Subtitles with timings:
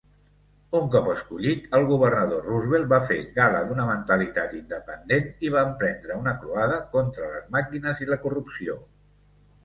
[0.77, 6.17] Un cop escollit, el governador Roosevelt va fer gal·la d'una mentalitat independent i va emprendre
[6.23, 8.79] una croada contra les màquines i la corrupció.